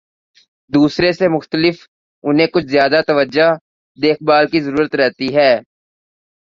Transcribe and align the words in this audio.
دوسرے 0.71 1.11
سے 1.11 1.27
مختلف، 1.27 1.75
انہیں 2.23 2.47
کچھ 2.47 2.65
زیادہ 2.65 3.01
توجہ، 3.07 3.49
دیکھ 4.01 4.23
بھال 4.23 4.47
کی 4.47 4.59
ضرورت 4.59 4.95
رہتی 4.95 5.35
ہے۔ 5.35 5.51